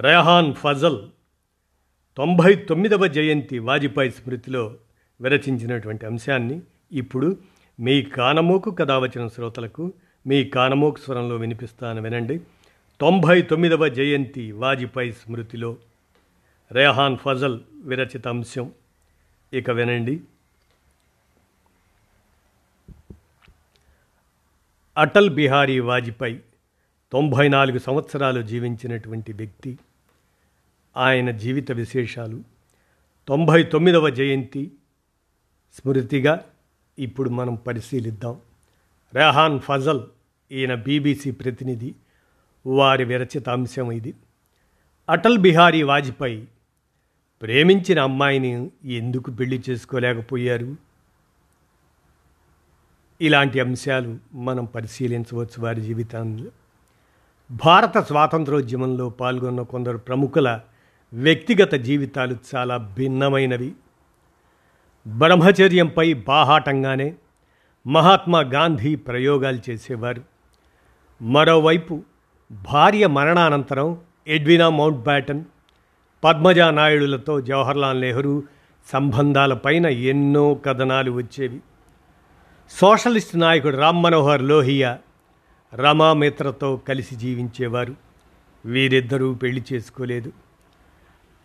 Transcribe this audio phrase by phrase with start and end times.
[0.00, 1.08] రెహాన్ ఫజల్
[2.16, 4.76] తొంభై తొమ్మిదవ జయంతి వాజ్పేయి స్మృతిలో
[5.20, 6.60] విరచించినటువంటి అంశాన్ని
[6.92, 7.36] ఇప్పుడు
[7.80, 9.92] మీ కానమోకు కథ వచ్చిన శ్రోతలకు
[10.26, 12.40] మీ కానమోకు స్వరంలో వినిపిస్తాను వినండి.
[13.00, 15.76] తొంభై తొమ్మిదవ జయంతి వాజ్పేయి స్మృతిలో
[16.72, 18.72] రెహాన్ ఫజల్ విరచిత అంశం.
[19.52, 20.20] ఇక వినండి.
[24.98, 26.40] అటల్ బిహారీ వాజ్పేయి
[27.12, 29.78] తొంభై నాలుగు సంవత్సరాలు జీవించినటువంటి వ్యక్తి.
[30.96, 32.44] ఆయన జీవిత విశేషాలు.
[33.28, 34.72] తొంభై తొమ్మిదవ జయంతి
[35.74, 36.44] స్మృతిగా
[36.98, 38.40] ఇప్పుడు మనం పరిశీలిద్దాం.
[39.14, 40.00] రెహాన్ ఫజల్
[40.52, 41.94] ఈయన బీబీసీ ప్రతినిధి.
[42.66, 44.14] వారి విరచిత అంశం ఇది.
[45.08, 46.48] అటల్ బిహారీ వాజ్పేయి
[47.42, 50.76] ప్రేమించిన అమ్మాయిని ఎందుకు పెళ్ళి చేసుకోలేకపోయారు?
[53.20, 56.50] ఇలాంటి అంశాలు మనం పరిశీలించవచ్చు వారి జీవితాల్లో
[57.50, 60.60] భారత స్వాతంత్రోద్యమంలో పాల్గొన్న కొందరు ప్రముఖుల
[61.14, 63.72] వ్యక్తిగత జీవితాలు చాలా భిన్నమైనవి.
[65.06, 67.14] బ్రహ్మచర్యంపై బాహాటంగానే
[67.86, 70.22] మహాత్మా గాంధీ ప్రయోగాలు చేసేవారు.
[71.22, 72.02] మరోవైపు
[72.52, 75.44] భార్య మరణానంతరం ఎడ్వినా మౌంట్ బ్యాటన్
[76.24, 78.42] పద్మజా నాయుడులతో జవహర్లాల్ నెహ్రూ
[78.92, 81.60] సంబంధాలపైన ఎన్నో కథనాలు వచ్చేవి.
[82.70, 84.98] సోషలిస్ట్ నాయకుడు రామ్ మనోహర్ లోహియా
[85.74, 87.94] రమామిత్రతో కలిసి జీవించేవారు.
[88.66, 90.32] వీరిద్దరూ పెళ్ళి చేసుకోలేదు.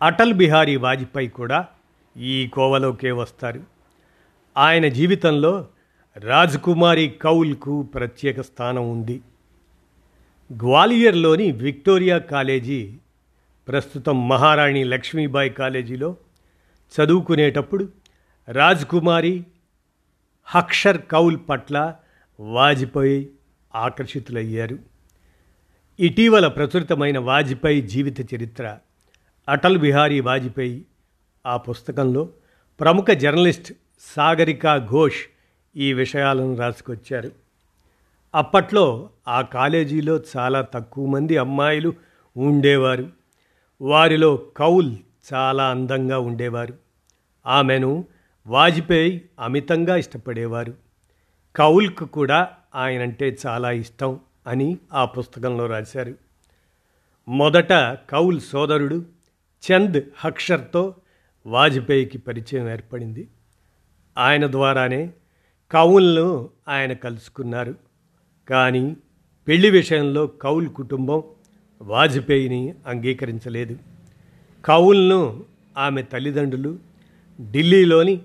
[0.04, 1.66] అటల్ బిహారీ వాజ్పేయి కూడా
[2.16, 3.60] ఈ కోవలోకే వస్తారు.
[4.56, 5.68] ఆయన జీవితంలో
[6.16, 9.20] రాజ్కుమారి కౌల్కు ప్రత్యేక స్థానం ఉంది.
[10.52, 12.96] గ్వాలియర్లోని విక్టోరియా కాలేజీ
[13.68, 16.16] ప్రస్తుతం మహారాణి లక్ష్మీబాయి కాలేజీలో
[16.94, 17.88] చదువుకునేటప్పుడు
[18.48, 19.44] రాజ్కుమారి
[20.44, 21.94] హక్షర్ కౌల్ పట్ల
[22.40, 23.30] వాజ్పేయి
[23.74, 24.78] ఆకర్షితులయ్యారు.
[26.00, 28.78] ఇటీవల ప్రచురితమైన వాజ్పేయి జీవిత చరిత్ర
[29.48, 30.84] అటల్ బిహారీ వాజ్పేయి
[31.46, 32.28] ఆ పుస్తకంలో
[32.80, 35.26] ప్రముఖ జర్నలిస్ట్ సాగరికా ఘోష్
[35.76, 37.30] ఈ విషయాలను రాసుకొచ్చారు.
[38.34, 41.92] అప్పట్లో ఆ కాలేజీలో చాలా తక్కువ మంది అమ్మాయిలు
[42.36, 43.10] ఉండేవారు.
[43.80, 44.96] వారిలో కౌల్
[45.34, 46.74] చాలా అందంగా ఉండేవారు.
[47.46, 48.04] ఆమెను
[48.46, 50.74] వాజ్పేయి అమితంగా ఇష్టపడేవారు.
[51.56, 56.14] కౌల్కు కూడా ఆయనంటే చాలా ఇష్టం అని ఆ పుస్తకంలో రాశారు.
[57.28, 57.72] మొదట
[58.10, 59.13] కౌల్ సోదరుడు
[59.72, 60.94] చంద్ హక్షర్తో
[61.46, 63.28] వాజ్పేయికి పరిచయం ఏర్పడింది.
[64.18, 65.10] ఆయన ద్వారానే
[65.70, 67.74] కౌల్ను ఆయన కలుసుకున్నారు.
[68.48, 68.96] కానీ
[69.48, 71.22] పెళ్ళి విషయంలో కౌల్ కుటుంబం
[71.82, 73.78] వాజ్పేయిని అంగీకరించలేదు.
[74.64, 75.44] కౌల్ను
[75.78, 76.78] ఆమె తల్లిదండ్రులు
[77.50, 78.20] ఢిల్లీలోని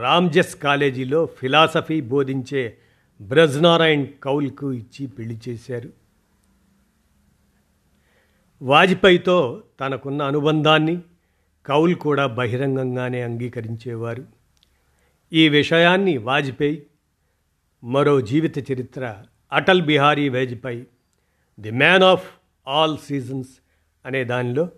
[0.00, 2.76] రామ్జస్ కాలేజీలో ఫిలాసఫీ బోధించే
[3.20, 6.01] బ్రజ్నారాయణ్ కౌల్కు ఇచ్చి పెళ్ళి చేశారు.
[8.62, 11.00] వాజ్పేయితో తనకున్న అనుబంధాన్ని
[11.66, 14.24] కౌల్ కూడా బహిరంగంగానే అంగీకరించేవారు.
[15.32, 16.86] ఈ విషయాన్ని వాజ్పేయి
[17.84, 19.16] మరో జీవిత చరిత్ర
[19.52, 20.86] Atal Bihari Vajpayee
[21.60, 22.30] the man of
[22.68, 23.48] all seasons
[24.06, 24.68] అనే దానిలో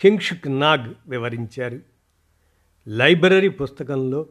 [0.00, 1.80] కింగ్షుక్ నాగ్ వివరించారు.
[2.88, 4.26] లైబ్రరీ పుస్తకంలో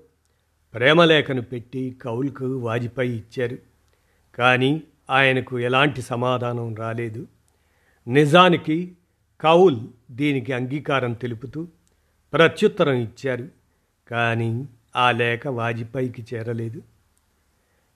[0.74, 3.58] ప్రేమలేఖను పెట్టి కౌల్కు వాజ్పేయి ఇచ్చారు.
[4.36, 7.28] కానీ ఆయనకు ఎలాంటి సమాధానం రాలేదు.
[8.08, 8.96] నిజానికి
[9.42, 11.68] కౌల్ దీనికి అంగీకారం తెలుపుతూ
[12.34, 13.50] ప్రత్యుత్తరం ఇచ్చారు
[14.08, 14.66] కానీ
[14.96, 16.82] ఆ లేఖ వాజ్పేయికి చేరలేదు.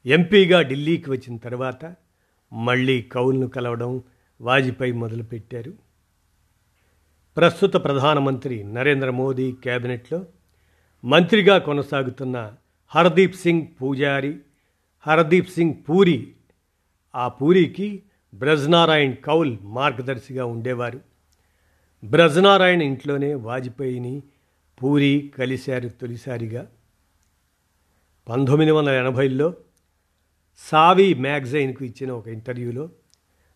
[0.06, 1.96] ఎంపీగా ఢిల్లీకి వచ్చిన తర్వాత
[2.54, 4.04] మళ్ళీ కౌల్ను కలవడం
[4.42, 5.74] వాజ్పేయి మొదలుపెట్టారు.
[7.38, 10.26] ప్రస్తుత ప్రధానమంత్రి నరేంద్ర మోదీ కేబినెట్లో
[11.06, 12.54] మంత్రిగా కొనసాగుతున్న
[12.88, 14.40] హర్దీప్ సింగ్ పూజారి
[15.08, 16.34] హర్దీప్ సింగ్ పూరి
[17.16, 18.04] ఆ పూరికి
[18.38, 21.00] బ్రజ్నారాయణ్ కౌల్ మార్గదర్శిగా ఉండేవారు.
[22.04, 24.22] బ్రజ్నారాయణ్ ఇంట్లోనే వాజ్పేయిని
[24.84, 26.68] పూరి కలిశారు తొలిసారిగా.
[28.30, 29.54] పంతొమ్మిది వందల ఎనభైలో
[30.58, 32.90] సావి మ్యాగజైన్కు ఇచ్చిన ఒక ఇంటర్వ్యూలో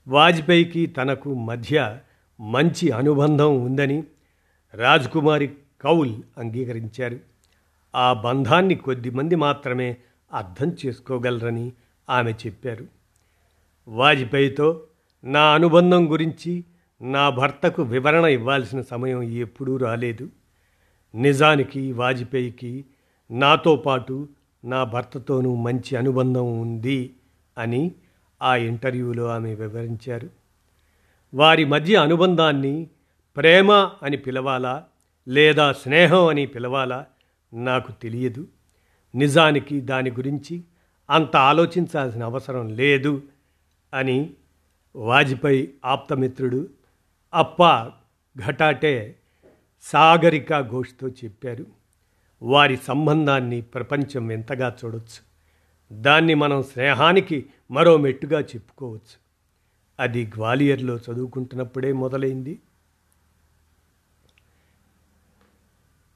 [0.08, 2.00] వాజ్పేయికి తనకు మధ్య
[2.40, 4.04] మంచి అనుబంధం ఉందని
[4.74, 5.48] రాజ్కుమారి
[5.82, 7.20] కౌల్ అంగీకరించారు.
[7.96, 9.98] ఆ బంధాన్ని కొద్దిమంది మాత్రమే
[10.34, 11.72] అర్థం చేసుకోగలరని
[12.10, 13.01] ఆమె చెప్పారు.
[13.88, 14.84] వాజ్పేయితో
[15.24, 16.64] నా అనుబంధం గురించి
[17.02, 20.30] నా భర్తకు వివరణ ఇవ్వాల్సిన సమయం ఎప్పుడూ రాలేదు.
[21.16, 22.86] నిజానికి వాజ్పేయికి
[23.32, 24.30] నాతో పాటు
[24.66, 27.16] నా భర్తతోనూ మంచి అనుబంధం ఉంది
[27.58, 27.92] అని
[28.42, 30.30] ఆ ఇంటర్వ్యూలో ఆమె వివరించారు.
[31.34, 32.88] వారి మధ్య అనుబంధాన్ని
[33.38, 33.72] ప్రేమ
[34.04, 34.84] అని పిలవాలా
[35.28, 37.06] లేదా స్నేహం అని పిలవాలా
[37.54, 38.48] నాకు తెలియదు.
[39.16, 40.62] నిజానికి దాని గురించి
[41.10, 43.22] అంత ఆలోచించాల్సిన అవసరం లేదు
[43.94, 44.34] అని
[44.96, 46.70] వాజ్పేయి ఆప్తమిత్రుడు
[47.34, 47.88] అప్ప
[48.48, 49.20] ఘటాటే
[49.82, 51.66] సాగరిక ఘోష్తో చెప్పారు.
[52.42, 55.32] వారి సంబంధాన్ని ప్రపంచం ఎంతగా చూడొచ్చు?
[56.02, 59.22] దాన్ని మనం స్నేహానికి మరో మెట్టుగా చెప్పుకోవచ్చు.
[60.00, 62.60] అది గ్వాలియర్లో చదువుకుంటున్నప్పుడే మొదలైంది.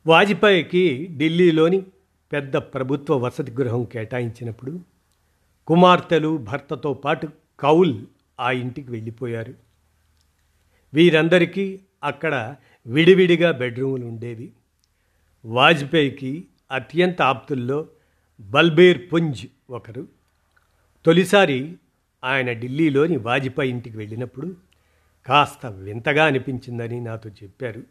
[0.07, 1.81] వాజ్పేయికి ఢిల్లీలోని
[2.31, 4.79] పెద్ద ప్రభుత్వ వసతి గృహం కేటాయించినప్పుడు
[5.67, 7.27] కుమార్తెలు భర్తతో పాటు
[7.59, 8.05] కౌల్
[8.39, 9.53] ఆ ఇంటికి వెళ్ళిపోయారు.
[10.93, 12.55] వీరందరికీ అక్కడ
[12.87, 14.51] విడివిడిగా బెడ్రూములు ఉండేవి
[15.45, 17.87] వాజ్పేయికి అత్యంత ఆప్తుల్లో
[18.39, 20.07] బల్బీర్ పుంజ్ ఒకరు.
[21.05, 21.75] తొలిసారి
[22.23, 24.55] ఆయన ఢిల్లీలోని వాజ్పేయి ఇంటికి వెళ్ళినప్పుడు
[25.25, 27.83] కాస్త వింతగా అనిపించిందని నాతో చెప్పారు.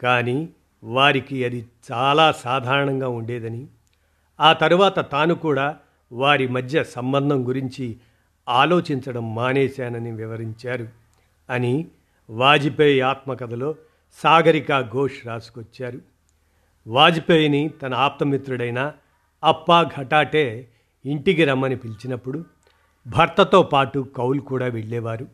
[0.00, 0.48] కానీ
[0.84, 3.66] వారికి అది చాలా సాధారణంగా ఉండేదని
[4.40, 5.78] ఆ తరువాత తాను కూడా
[6.12, 7.96] వారి మధ్య సంబంధం గురించి
[8.48, 10.88] ఆలోచించడం మానేశానని వివరించారు
[11.50, 11.86] అని
[12.30, 13.74] వాజ్పేయి ఆత్మకథలో
[14.12, 16.00] సాగరిక ఘోష్ రాసుకొచ్చారు.
[16.86, 18.92] వాజ్పేయిని తన ఆప్తమిత్రుడైన
[19.44, 20.68] అప్పా ఘటాటే
[21.06, 22.44] ఇంటికి రమ్మని పిలిచినప్పుడు
[23.06, 25.26] భర్తతో పాటు కౌల్ కూడా వెళ్ళేవారు.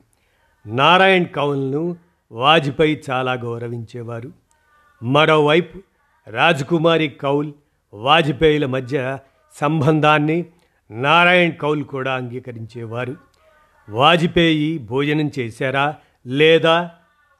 [0.66, 1.96] నారాయణ్ కౌల్ను
[2.32, 4.32] వాజ్పేయి చాలా గౌరవించేవారు.
[5.02, 5.78] మరోవైపు
[6.28, 7.52] రాజ్కుమారి కౌల్
[7.94, 9.18] వాజ్పేయిల మధ్య
[9.52, 10.46] సంబంధాన్ని
[10.90, 13.16] నారాయణ్ కౌల్ కూడా అంగీకరించేవారు.
[13.88, 15.94] వాజ్పేయి భోజనం చేశారా?
[16.26, 16.90] లేదా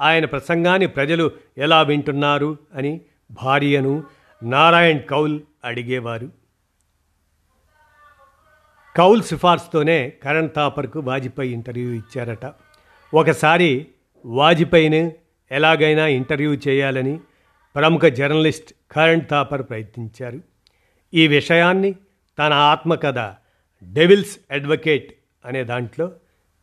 [0.01, 2.59] ఆయన ప్రసంగాన్ని ప్రజలు ఎలా వింటున్నారు?
[2.75, 3.01] అని
[3.31, 4.05] భార్యను
[4.43, 6.31] నారాయణ్ కౌల్ అడిగేవారు.
[8.97, 12.53] కౌల్ సిఫార్సుతోనే కరణ్ థాపర్కు వాజ్పేయి ఇంటర్వ్యూ ఇచ్చారట.
[13.15, 13.87] ఒకసారి
[14.25, 15.13] వాజ్పేయిని
[15.51, 17.21] ఎలాగైనా ఇంటర్వ్యూ చేయాలని
[17.75, 20.41] ప్రముఖ జర్నలిస్ట్ కరణ్ థాపర్ ప్రయత్నించారు.
[21.15, 21.95] ఈ విషయాన్ని
[22.39, 23.19] తన ఆత్మకథ
[23.85, 26.13] డెవిల్స్ అడ్వకేట్ అనే దాంట్లో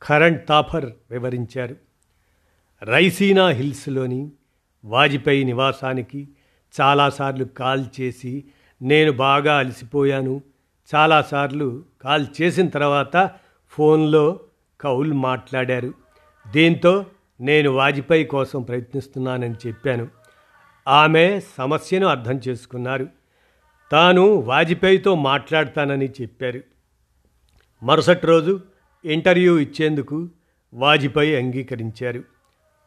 [0.02, 1.76] కరణ్ థాపర్ వివరించారు.
[2.84, 4.32] రైసీనా హిల్స్లోని
[4.86, 6.30] వాజ్పేయి నివాసానికి
[6.82, 8.44] చాలాసార్లు కాల్ చేసి
[8.82, 10.42] నేను బాగా అలసిపోయాను.
[10.96, 13.32] చాలాసార్లు కాల్ చేసిన తర్వాత
[13.70, 14.40] ఫోన్లో
[14.82, 15.94] కౌల్ మాట్లాడారు.
[16.52, 17.06] దీంతో
[17.42, 20.08] నేను వాజ్పేయి కోసం ప్రయత్నిస్తున్నానని చెప్పాను.
[20.88, 23.08] ఆమె సమస్యను అర్థం చేసుకున్నారు.
[23.94, 26.62] తాను వాజ్పేయితో మాట్లాడతానని చెప్పారు.
[27.84, 28.60] మరుసటి రోజు
[29.06, 30.30] ఇంటర్వ్యూ ఇచ్చేందుకు
[30.74, 32.24] వాజ్పేయి అంగీకరించారు.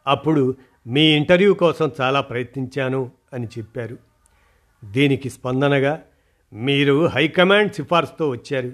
[0.07, 0.55] అప్పుడు
[0.87, 3.97] మీ ఇంటర్వ్యూ కోసం చాలా ప్రయత్నించాను అని చెప్పారు.
[4.85, 6.03] దీనికి స్పందనగా
[6.53, 8.71] మీరు హైకమాండ్ సిఫార్సుతో వచ్చారు.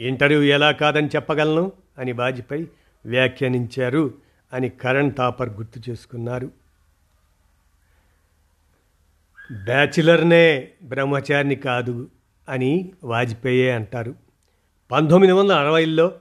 [0.00, 2.68] ఇంటర్వ్యూ ఎలా కాదని చెప్పగలను అని వాజ్పేయి
[3.06, 4.14] వ్యాఖ్యానించారు
[4.52, 6.50] అని కరణ్ థాపర్ గుర్తు చేసుకున్నారు.
[9.52, 12.08] బ్యాచిలర్నే బ్రహ్మచారిని కాదు
[12.48, 14.14] అని వాజ్పేయే అంటారు.
[14.90, 16.12] పంతొమ్మిది వందల అరవైలో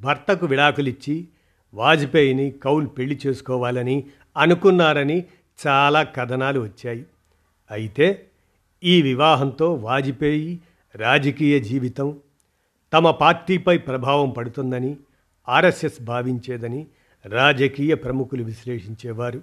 [0.00, 1.28] భర్తకు విడాకులిచ్చి
[1.74, 4.06] వాజ్పేయిని కౌల్ పెళ్ళి చేసుకోవాలని
[4.36, 5.24] అనుకున్నారని
[5.66, 7.06] చాలా కథనాలు వచ్చాయి.
[7.70, 8.26] అయితే
[8.84, 10.60] ఈ వివాహంతో వాజ్పేయి
[10.94, 12.18] రాజకీయ జీవితం
[12.92, 14.96] తమ పార్టీపై ప్రభావం పడుతుందని
[15.48, 16.86] ఆర్ఎస్ఎస్ భావించేదని
[17.26, 19.42] రాజకీయ ప్రముఖులు విశ్లేషించేవారు.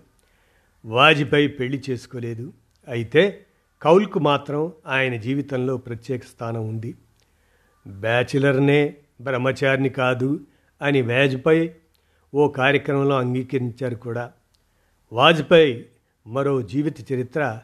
[0.85, 2.53] వాజ్పేయి పెళ్ళి చేసుకోలేదు.
[2.89, 3.45] అయితే
[3.81, 6.95] కౌల్కు మాత్రం ఆయన జీవితంలో ప్రత్యేక స్థానం ఉంది.
[7.87, 10.39] బ్యాచిలర్నే బ్రహ్మచారిని కాదు
[10.81, 11.75] అని వాజ్పేయి
[12.33, 14.31] ఓ కార్యక్రమంలో అంగీకరించారు కూడా.
[15.13, 15.85] వాజ్పేయి
[16.27, 17.61] మరో జీవిత చరిత్ర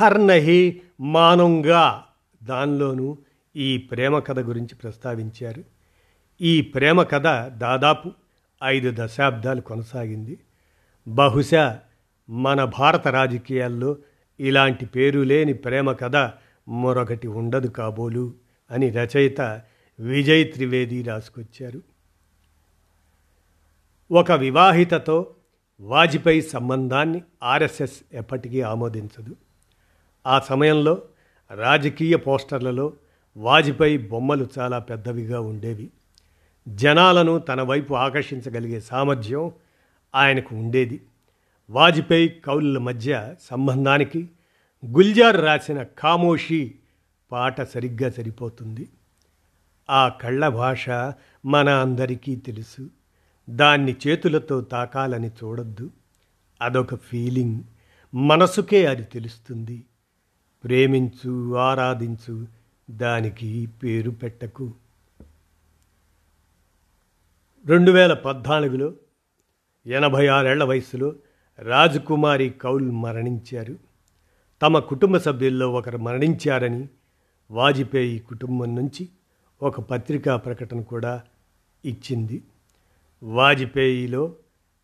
[0.00, 2.04] హర్ నహి మానంగా
[2.42, 3.18] దానిలోనూ
[3.56, 5.64] ఈ ప్రేమ కథ గురించి ప్రస్తావించారు.
[6.40, 8.10] ఈ ప్రేమ కథ దాదాపు
[8.64, 10.38] ఐదు దశాబ్దాలు కొనసాగింది.
[11.08, 11.78] బహుశా
[12.30, 13.96] మన భారత రాజకీయాల్లో
[14.40, 16.16] ఇలాంటి పేరు లేని ప్రేమ కథ
[16.68, 18.32] మరొకటి ఉండదు కాబోలు
[18.70, 19.40] అని రచయిత
[20.00, 21.82] విజయ్ త్రివేది రాసుకొచ్చారు.
[24.10, 25.34] ఒక వివాహితతో
[25.80, 29.36] వాజ్పేయి సంబంధాన్ని ఆర్ఎస్ఎస్ ఎప్పటికీ ఆమోదించదు.
[30.26, 31.02] ఆ సమయంలో
[31.54, 32.92] రాజకీయ పోస్టర్లలో
[33.36, 35.90] వాజ్పేయి బొమ్మలు చాలా పెద్దవిగా ఉండేవి.
[36.68, 39.52] జనాలను తన వైపు ఆకర్షించగలిగే సామర్థ్యం
[40.14, 41.00] ఆయనకు ఉండేది.
[41.70, 44.30] వాజ్పేయి కౌలుల మధ్య సంబంధానికి
[44.86, 46.74] గుల్జార్ రాసిన ఖామోషి
[47.32, 48.88] పాట సరిగ్గా సరిపోతుంది.
[49.90, 50.90] ఆ కళ్ళ భాష
[51.46, 52.90] మన అందరికీ తెలుసు.
[53.50, 55.90] దాన్ని చేతులతో తాకాలని చూడొద్దు.
[56.62, 57.60] అదొక ఫీలింగ్
[58.14, 59.84] మనసుకే అది తెలుస్తుంది.
[60.64, 62.46] ప్రేమించు ఆరాధించు
[62.90, 64.74] దానికి పేరు పెట్టకు.
[67.66, 68.94] రెండు వేల పద్నాలుగులో
[69.86, 71.14] ఎనభై ఆరేళ్ళ వయసులో
[71.58, 73.76] రాజకుమారి కౌల్ మరణించారు.
[74.62, 76.88] తమ కుటుంబ సభ్యుల్లో ఒకరు మరణించారని
[77.50, 79.08] వాజ్పేయి కుటుంబం నుంచి
[79.62, 81.22] ఒక పత్రికా ప్రకటన కూడా
[81.84, 82.42] ఇచ్చింది.
[83.22, 84.34] వాజ్పేయిలో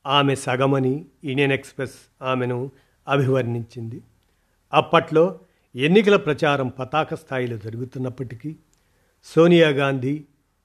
[0.06, 2.70] ఆమె సగమని ఇండియన్ ఎక్స్ప్రెస్ ఆమెను
[3.08, 4.02] అభివర్ణించింది.
[4.74, 5.40] అప్పట్లో
[5.76, 8.56] ఎన్నికల ప్రచారం పతాక స్థాయిలో జరుగుతున్నప్పటికీ
[9.24, 10.24] సోనియా గాంధీ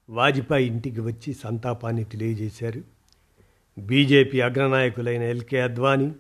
[0.09, 2.98] వాజ్పేయి ఇంటికి వచ్చి సంతాపాన్ని తెలియజేశారు.
[3.79, 6.11] బీజేపీ అగ్రనాయకులైన ఎల్కే అద్వానీ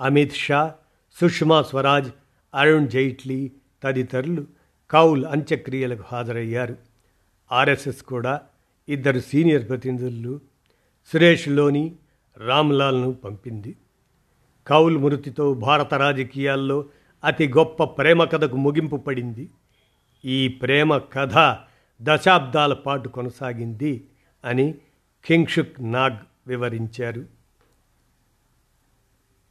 [0.00, 0.74] అమిత్ షా
[1.20, 2.10] సుష్మా స్వరాజ్
[2.54, 4.46] అరుణ్ జైట్లీ తదితరులు
[4.90, 6.76] కౌల్ అంత్యక్రియలకు హాజరయ్యారు.
[7.52, 8.40] ఆర్ఎస్ఎస్ కూడా
[8.88, 10.40] ఇద్దరు సీనియర్ ప్రతినిధులు
[11.12, 11.94] సురేష్లోని
[12.36, 13.76] రామ్లాల్ను పంపింది.
[14.66, 16.84] కౌల్ మృతితో భారత రాజకీయాల్లో
[17.24, 19.50] అతి గొప్ప ప్రేమ కథకు ముగింపు పడింది.
[20.24, 21.58] ఈ ప్రేమ కథ
[22.02, 24.04] దశాబ్దాల పాటు కొనసాగింది
[24.44, 24.74] అని
[25.24, 27.26] కింగ్షుక్ నాగ్ వివరించారు.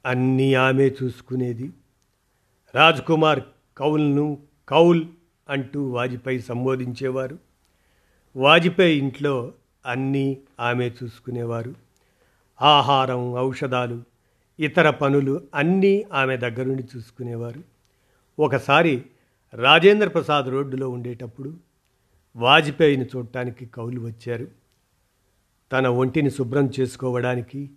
[0.05, 1.71] అన్నీ ఆమె చూసుకునేది.
[2.75, 3.39] రాజ్ కుమార్
[3.77, 5.05] కౌల్ను కౌల్
[5.49, 7.39] అంటూ వాజ్పేయి సంబోధించేవారు.
[8.35, 9.53] వాజ్పేయి ఇంట్లో
[9.85, 11.75] అన్నీ ఆమె చూసుకునేవారు.
[12.61, 14.03] ఆహారం ఔషధాలు
[14.59, 17.63] ఇతర పనులు అన్నీ ఆమె దగ్గరుండి చూసుకునేవారు.
[18.39, 19.05] ఒకసారి
[19.53, 21.57] రాజేంద్ర ప్రసాద్ రోడ్డులో ఉండేటప్పుడు
[22.35, 24.62] వాజ్పేయిని చూడటానికి కౌలు వచ్చారు.
[25.73, 27.69] తన ఒంటిని శుభ్రం చేసుకోవడానికి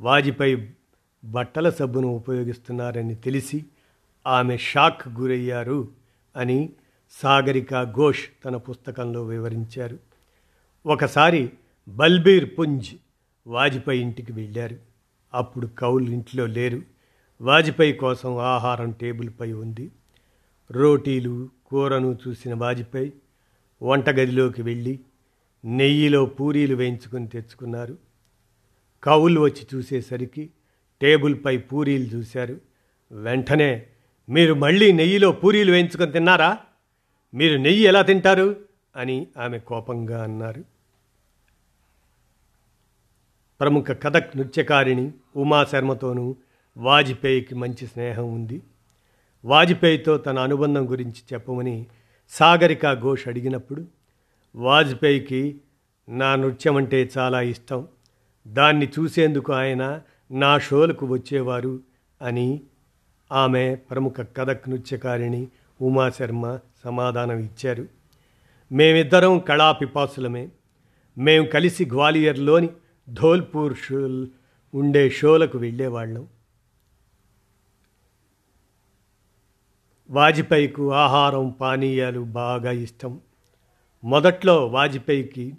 [0.00, 0.72] వాజ్పేయి
[1.24, 3.64] బట్టల సబ్బును ఉపయోగిస్తున్నారని తెలిసి
[4.26, 5.88] ఆమె షాక్ గురయ్యారు
[6.36, 6.70] అని
[7.10, 9.98] సాగరిక ఘోష్ తన పుస్తకంలో వివరించారు.
[10.86, 11.52] ఒకసారి
[11.88, 12.90] బల్బీర్ పుంజ్
[13.46, 14.76] వాజ్పేయి ఇంటికి వెళ్ళారు.
[15.34, 16.82] అప్పుడు కౌల్ ఇంట్లో లేరు.
[17.40, 19.92] వాజ్పేయి కోసం ఆహారం టేబుల్పై ఉంది.
[20.70, 23.12] రోటీలు కూరను చూసిన వాజ్పేయి
[23.82, 25.00] వంటగదిలోకి వెళ్ళి
[25.64, 27.98] నెయ్యిలో పూరీలు వేయించుకొని తెచ్చుకున్నారు.
[29.02, 30.50] కవులు వచ్చి చూసేసరికి
[31.00, 32.60] టేబుల్పై పూరీలు చూశారు.
[33.12, 33.86] వెంటనే
[34.28, 36.58] మీరు మళ్ళీ నెయ్యిలో పూరీలు వేయించుకొని తిన్నారా?
[37.34, 38.56] మీరు నెయ్యి ఎలా తింటారు?
[38.96, 40.64] అని ఆమె కోపంగా అన్నారు.
[43.60, 46.36] ప్రముఖ కథక్ నృత్యకారిణి ఉమాశర్మతోనూ
[46.76, 48.62] వాజ్పేయికి మంచి స్నేహం ఉంది.
[49.44, 51.86] వాజ్పేయితో తన అనుబంధం గురించి చెప్పమని
[52.30, 53.86] సాగరిక ఘోష్ అడిగినప్పుడు
[54.54, 55.60] వాజ్పేయికి
[56.08, 57.88] నా నృత్యం అంటే చాలా ఇష్టం.
[58.46, 61.80] దాన్ని చూసేందుకు ఆయన నా షోలకు వచ్చేవారు
[62.22, 62.60] అని
[63.32, 65.48] ఆమె ప్రముఖ కథక్ నృత్యకారిణి
[65.82, 67.86] ఉమాశర్మ సమాధానం ఇచ్చారు.
[68.72, 70.48] మేమిద్దరం కళాపిపాసులమే.
[71.18, 72.68] మేము కలిసి గ్వాలియర్లోని
[73.10, 74.26] ధోల్పూర్ షో
[74.74, 76.26] ఉండే షోలకు వెళ్ళేవాళ్ళం.
[80.10, 83.20] వాజ్పేయికు ఆహారం పానీయాలు బాగా ఇష్టం.
[84.04, 85.54] మొదట్లో వాజ్పేయికి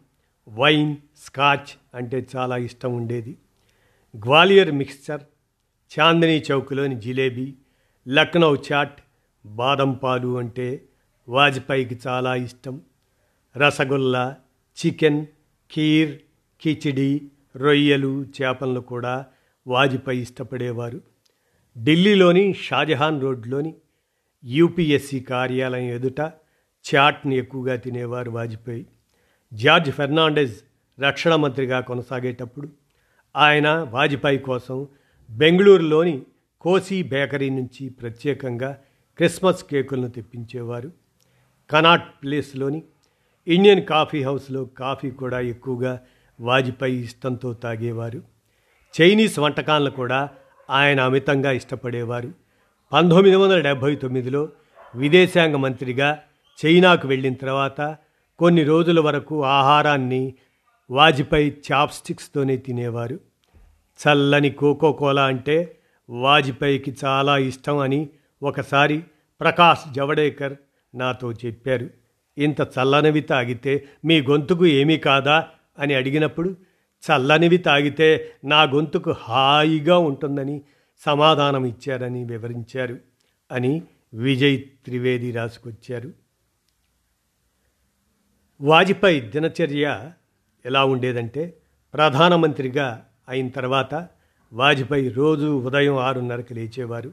[0.47, 3.37] వైన్ స్కాచ్ అంటే చాలా ఇష్టం ఉండేది.
[4.17, 5.21] గ్వాలియర్ మిక్స్చర్
[5.99, 7.53] చాందనీ చౌక్లోని జిలేబీ
[8.07, 9.01] లక్నో చాట్
[9.45, 10.83] బాదం పాలు అంటే
[11.29, 12.81] వాజ్పేయికి చాలా ఇష్టం.
[13.57, 14.35] రసగుల్లా
[14.85, 15.25] చికెన్
[15.71, 16.19] కీర్
[16.61, 19.25] కిచిడి రొయ్యలు చేపలను కూడా
[19.67, 21.01] వాజ్పేయి ఇష్టపడేవారు.
[21.83, 23.75] ఢిల్లీలోని షాజహాన్ రోడ్లోని
[24.45, 26.21] యూపీఎస్సి కార్యాలయం ఎదుట
[26.95, 28.87] చాట్ని ఎక్కువగా తినేవారు వాజ్పేయి.
[29.53, 30.55] జార్జ్ ఫెర్నాండెజ్
[31.01, 32.69] రక్షణ మంత్రిగా కొనసాగేటప్పుడు
[33.35, 34.87] ఆయన వాజ్పేయి కోసం
[35.29, 36.21] బెంగళూరులోని
[36.61, 38.77] కోసి బేకరీ నుంచి ప్రత్యేకంగా
[39.17, 40.91] క్రిస్మస్ కేకులను తెప్పించేవారు.
[41.69, 42.83] కనాట్ ప్లేస్లోని
[43.47, 46.01] ఇండియన్ కాఫీ హౌస్లో కాఫీ కూడా ఎక్కువగా
[46.39, 48.21] వాజ్పేయి ఇష్టంతో తాగేవారు.
[49.01, 50.29] చైనీస్ వంటకాలను కూడా
[50.69, 52.31] ఆయన అమితంగా ఇష్టపడేవారు.
[52.93, 54.49] పంతొమ్మిది వందల డెబ్భై తొమ్మిదిలో
[54.95, 56.23] విదేశాంగ మంత్రిగా
[56.65, 57.97] చైనాకు వెళ్ళిన తర్వాత
[58.39, 60.33] కొన్ని రోజుల వరకు ఆహారాన్ని
[60.91, 63.19] వాజ్పేయి చాప్స్టిక్స్తోనే తినేవారు.
[63.99, 65.77] చల్లని కోకో కోలా అంటే
[66.09, 68.09] వాజ్పేయికి చాలా ఇష్టం అని
[68.43, 69.03] ఒకసారి
[69.41, 70.53] ప్రకాష్ జవడేకర్
[70.95, 71.89] నాతో చెప్పారు.
[72.37, 75.47] ఇంత చల్లనివి తాగితే మీ గొంతుకు ఏమీ కాదా?
[75.79, 76.49] అని అడిగినప్పుడు
[77.11, 80.61] చల్లనివి తాగితే నా గొంతుకు హాయిగా ఉంటుందని
[81.05, 82.97] సమాధానం ఇచ్చారని వివరించారు
[83.51, 83.81] అని
[84.13, 86.22] విజయ్ త్రివేది రాసుకొచ్చారు.
[88.61, 90.11] వాజ్పేయి దినచర్య
[90.65, 91.53] ఎలా ఉండేదంటే
[91.93, 94.07] ప్రధానమంత్రిగా అయిన తర్వాత
[94.53, 97.11] వాజ్పేయి రోజు ఉదయం ఆరున్నరకు లేచేవారు.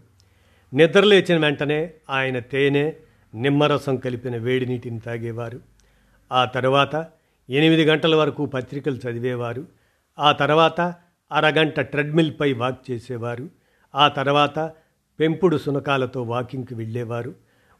[0.74, 2.92] నిద్రలేచిన వెంటనే ఆయన తేనె
[3.34, 5.60] నిమ్మరసం కలిపిన వేడి నీటిని తాగేవారు.
[6.32, 7.06] ఆ తర్వాత
[7.50, 9.66] ఎనిమిది గంటల వరకు పత్రికలు చదివేవారు.
[10.18, 10.94] ఆ తర్వాత
[11.32, 13.48] అరగంట ట్రెడ్మిల్పై వాక్ చేసేవారు.
[13.94, 14.72] ఆ తర్వాత
[15.20, 17.34] పెంపుడు సునకాలతో వాకింగ్కి వెళ్ళేవారు.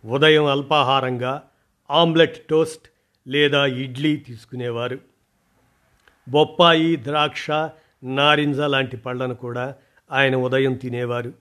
[0.05, 1.43] ఉదయం అల్పాహారంగా
[1.91, 2.90] ఆమ్లెట్ టోస్ట్
[3.29, 4.99] లేదా ఇడ్లీ తీసుకునేవారు.
[6.29, 7.51] బొప్పాయి ద్రాక్ష
[8.05, 9.75] నారింజ లాంటి పళ్ళను కూడా
[10.13, 11.33] ఆయన ఉదయం తినేవారు.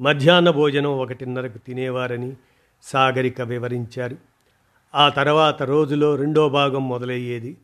[0.00, 2.32] మధ్యాహ్న భోజనం ఒకటిన్నరకు తినేవారని
[2.82, 4.16] సాగరిక వివరించారు.
[4.94, 7.56] ఆ తర్వాత రోజులో రెండో భాగం మొదలయ్యేది.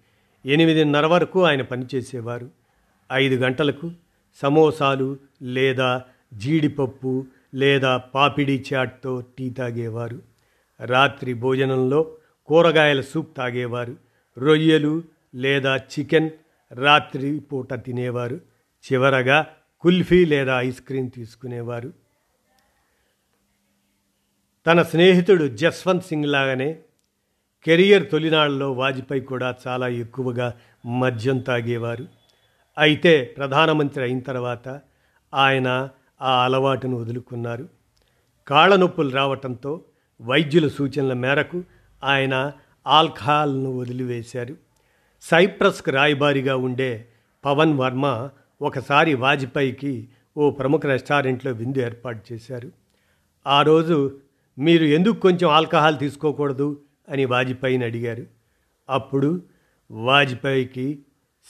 [0.47, 2.51] ఎనిమిదిన్నర వరకు ఆయన పనిచేసేవారు.
[3.13, 3.91] ఐదు గంటలకు
[4.43, 6.03] సమోసాలు లేదా
[6.35, 10.23] జీడిపప్పు లేదా పాపిడి చాట్తో టీ తాగేవారు.
[10.81, 12.18] రాత్రి భోజనంలో
[12.49, 13.97] కూరగాయల సూప్ తాగేవారు.
[14.39, 15.03] రొయ్యలు
[15.35, 16.31] లేదా చికెన్
[16.73, 18.41] రాత్రి పూట తినేవారు.
[18.85, 19.47] చివరగా
[19.81, 21.93] కుల్ఫీ లేదా ఐస్ క్రీమ్ తీసుకునేవారు.
[24.67, 26.79] తన స్నేహితుడు జస్వంత్ సింగ్ లాగానే
[27.65, 30.55] కెరియర్ తొలినాళ్ళలో వాజ్పేయి కూడా చాలా ఎక్కువగా
[30.87, 32.07] మద్యం తాగేవారు.
[32.79, 34.81] అయితే ప్రధానమంత్రి అయిన తర్వాత
[35.35, 35.89] ఆయన
[36.23, 37.69] ఆ అలవాటును వదులుకున్నారు.
[38.49, 39.85] కాళ్ళ నొప్పులు రావటంతో
[40.21, 41.65] వైద్యుల సూచనల మేరకు
[42.05, 42.53] ఆయన
[42.87, 44.57] ఆల్కహాల్ను వదిలివేశారు.
[45.23, 47.09] సైప్రస్కు రాయబారిగా ఉండే
[47.45, 48.31] పవన్ వర్మ
[48.63, 52.73] ఒకసారి వాజ్పేయికి ఓ ప్రముఖ రెస్టారెంట్లో విందు ఏర్పాటు చేశారు.
[53.47, 54.21] ఆ రోజు
[54.59, 56.81] మీరు ఎందుకు కొంచెం ఆల్కహాల్ తీసుకోకూడదు?
[57.09, 58.27] అని వాజ్పేయిని అడిగారు.
[58.89, 59.43] అప్పుడు
[59.91, 60.99] వాజ్పేయికి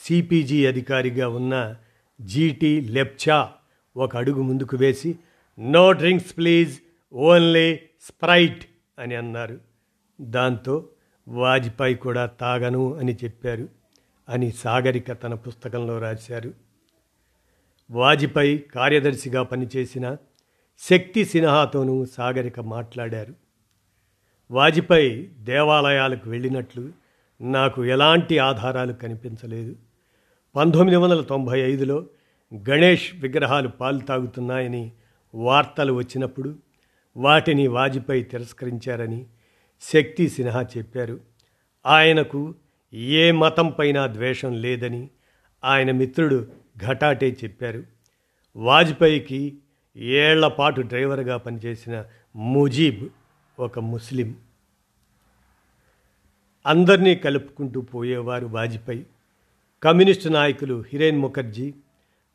[0.05, 1.76] సిపిజీ అధికారిగా ఉన్న
[2.21, 3.52] జీటీ లెప్చా
[3.97, 5.19] ఒక అడుగు ముందుకు వేసి
[5.59, 6.81] no drinks please
[7.12, 8.67] only Sprite
[8.99, 9.61] అని అన్నారు.
[10.20, 10.88] దాంతో
[11.28, 13.68] వాజ్పేయి కూడా తాగను అని చెప్పారు
[14.28, 16.54] అని సాగరిక తన పుస్తకంలో రాశారు.
[17.90, 20.16] వాజ్పేయి కార్యదర్శిగా పనిచేసిన
[20.78, 23.34] శక్తి సిన్హాతోనూ సాగరిక మాట్లాడారు.
[24.50, 26.92] వాజ్పేయి దేవాలయాలకు వెళ్ళినట్లు
[27.40, 29.76] నాకు ఎలాంటి ఆధారాలు కనిపించలేదు.
[30.56, 32.06] పంతొమ్మిది వందల తొంభై ఐదులో
[32.70, 34.92] గణేష్ విగ్రహాలు పాలు తాగుతున్నాయని
[35.34, 36.56] వార్తలు వచ్చినప్పుడు
[37.16, 39.26] వాటిని వాజ్పేయి తిరస్కరించారని
[39.80, 41.20] శక్తి సిన్హా చెప్పారు.
[41.87, 42.55] ఆయనకు
[42.92, 45.09] ఏ మతం పైన ద్వేషం లేదని
[45.64, 46.48] ఆయన మిత్రుడు
[46.87, 47.83] ఘటాటే చెప్పారు.
[48.57, 49.59] వాజ్పేయికి
[49.96, 52.05] ఏళ్ళపాటు డ్రైవర్గా పనిచేసిన
[52.37, 53.09] ముజీబ్
[53.59, 54.37] ఒక ముస్లిం.
[56.66, 59.07] అందరినీ కలుపుకుంటూ పోయేవారు వాజ్పేయి.
[59.83, 61.74] కమ్యూనిస్టు నాయకులు హిరేన్ ముఖర్జీ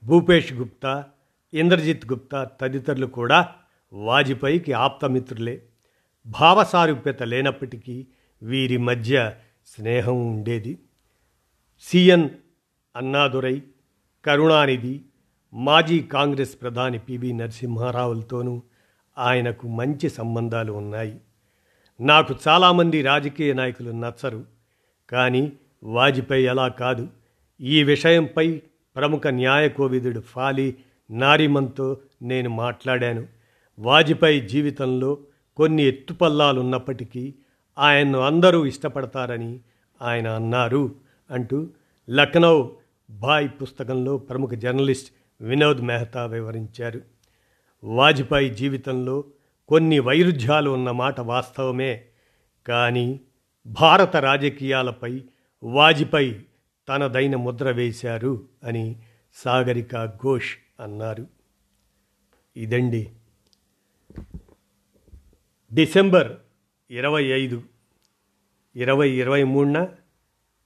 [0.04, 1.06] భూపేష్ గుప్తా
[1.54, 3.50] ఇంద్రజిత్ గుప్తా తదితరులు కూడా
[3.94, 5.62] వాజ్పేయికి ఆప్తమిత్రులే
[6.28, 8.08] భావసారూప్యత లేనప్పటికీ
[8.44, 9.36] వీరి మధ్య
[9.68, 10.80] స్నేహం ఉండేది.
[11.82, 12.30] సిఎన్
[12.96, 13.62] అన్నాదురై
[14.26, 15.02] కరుణానిధి
[15.54, 18.64] మాజీ కాంగ్రెస్ ప్రధాని పివి నరసింహారావులతోనూ
[19.18, 21.20] ఆయనకు మంచి సంబంధాలు ఉన్నాయి.
[22.02, 24.46] నాకు చాలామంది రాజకీయ నాయకులు నచ్చరు
[25.10, 25.52] కానీ
[25.84, 27.08] వాజ్పేయి అలా కాదు.
[27.62, 28.62] ఈ విషయంపై
[28.96, 30.76] ప్రముఖ న్యాయ కోవిదుడు ఫాలి
[31.12, 33.28] నారిమన్తో నేను మాట్లాడాను.
[33.80, 35.18] వాజ్పేయి జీవితంలో
[35.58, 37.34] కొన్ని ఎత్తుపల్లాలు ఉన్నప్పటికీ
[37.78, 39.60] ఆయన్ను అందరూ ఇష్టపడతారని
[40.02, 40.96] ఆయన అన్నారు
[41.32, 41.68] అంటూ
[42.10, 42.68] లక్నౌ
[43.10, 47.02] బాయ్ పుస్తకంలో ప్రముఖ జర్నలిస్ట్ వినోద్ మెహతా వివరించారు.
[47.84, 49.24] వాజ్పేయి జీవితంలో
[49.68, 52.06] కొన్ని వైరుధ్యాలు ఉన్న మాట వాస్తవమే
[52.68, 53.20] కానీ
[53.66, 55.22] భారత రాజకీయాలపై
[55.64, 56.46] వాజ్పేయి
[56.90, 58.96] తనదైన ముద్ర వేశారు అని
[59.34, 61.28] సాగరిక ఘోష్ అన్నారు.
[62.58, 63.10] ఇదండి
[65.74, 66.32] డిసెంబర్
[66.92, 67.64] ఇరవై ఐదు
[68.76, 69.88] ఇరవై ఇరవై మూడున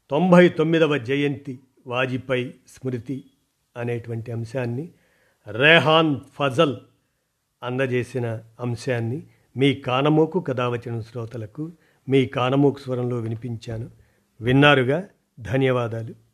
[0.09, 3.23] తొంభై తొమ్మిదవ జయంతి వాజ్పేయి స్మృతి
[3.77, 4.89] అనేటువంటి అంశాన్ని
[5.51, 6.75] రేహాన్ ఫజల్
[7.63, 9.23] అందజేసిన అంశాన్ని
[9.57, 11.71] మీ కానమోకు కథావచన వచ్చిన శ్రోతలకు
[12.09, 13.89] మీ కానమోకు స్వరంలో వినిపించాను.
[14.41, 15.07] విన్నారుగా?
[15.39, 16.26] ధన్యవాదాలు.